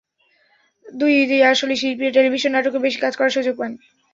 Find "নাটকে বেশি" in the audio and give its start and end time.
2.53-2.97